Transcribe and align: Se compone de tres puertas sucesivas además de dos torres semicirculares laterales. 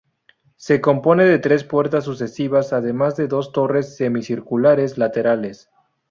Se 0.55 0.81
compone 0.81 1.25
de 1.25 1.37
tres 1.37 1.63
puertas 1.63 2.05
sucesivas 2.05 2.73
además 2.73 3.17
de 3.17 3.27
dos 3.27 3.51
torres 3.51 3.97
semicirculares 3.97 4.97
laterales. 4.97 5.69